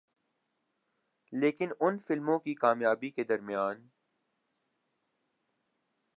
لیکن 1.33 1.69
ان 1.79 1.97
فلموں 1.97 2.39
کی 2.39 2.53
کامیابی 2.55 3.09
کے 3.11 3.23
درمیان 3.23 3.87